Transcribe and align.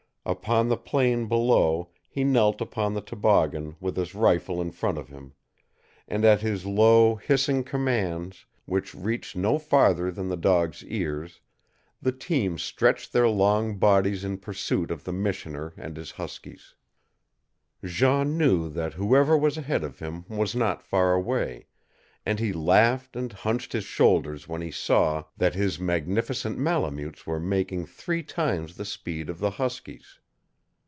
Upon 0.23 0.69
the 0.69 0.77
plain 0.77 1.27
below 1.27 1.89
he 2.07 2.23
knelt 2.23 2.61
upon 2.61 2.93
the 2.93 3.01
toboggan, 3.01 3.75
with 3.79 3.97
his 3.97 4.13
rifle 4.13 4.61
in 4.61 4.69
front 4.71 4.99
of 4.99 5.09
him; 5.09 5.33
and 6.07 6.23
at 6.23 6.41
his 6.41 6.63
low, 6.63 7.15
hissing 7.15 7.63
commands, 7.63 8.45
which 8.65 8.93
reached 8.93 9.35
no 9.35 9.57
farther 9.57 10.11
than 10.11 10.27
the 10.27 10.37
dogs' 10.37 10.83
ears, 10.83 11.41
the 12.03 12.11
team 12.11 12.59
stretched 12.59 13.11
their 13.13 13.27
long 13.27 13.77
bodies 13.79 14.23
in 14.23 14.37
pursuit 14.37 14.91
of 14.91 15.05
the 15.05 15.11
missioner 15.11 15.73
and 15.75 15.97
his 15.97 16.11
huskies. 16.11 16.75
Jean 17.83 18.37
knew 18.37 18.69
that 18.69 18.93
whoever 18.93 19.35
was 19.35 19.57
ahead 19.57 19.83
of 19.83 19.97
him 19.97 20.23
was 20.29 20.53
not 20.55 20.83
far 20.83 21.15
away, 21.15 21.65
and 22.23 22.37
he 22.37 22.53
laughed 22.53 23.15
and 23.15 23.33
hunched 23.33 23.73
his 23.73 23.83
shoulders 23.83 24.47
when 24.47 24.61
he 24.61 24.69
saw 24.69 25.23
that 25.37 25.55
his 25.55 25.79
magnificent 25.79 26.55
Malemutes 26.55 27.25
were 27.25 27.39
making 27.39 27.83
three 27.83 28.21
times 28.21 28.75
the 28.75 28.85
speed 28.85 29.27
of 29.27 29.39
the 29.39 29.49
huskies. 29.49 30.19